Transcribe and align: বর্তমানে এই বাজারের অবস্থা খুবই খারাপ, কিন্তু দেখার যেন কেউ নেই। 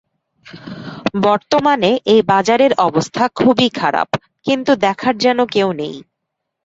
বর্তমানে 1.23 1.91
এই 2.05 2.21
বাজারের 2.23 2.73
অবস্থা 2.79 3.23
খুবই 3.35 3.69
খারাপ, 3.71 4.09
কিন্তু 4.45 4.71
দেখার 4.77 5.15
যেন 5.17 5.39
কেউ 5.45 5.69
নেই। 5.73 5.95